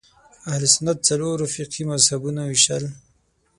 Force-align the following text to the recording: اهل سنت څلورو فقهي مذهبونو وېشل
اهل 0.51 0.63
سنت 0.73 0.97
څلورو 1.07 1.45
فقهي 1.55 1.83
مذهبونو 1.91 2.41
وېشل 2.45 2.83